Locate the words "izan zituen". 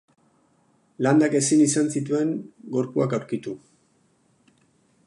1.65-2.33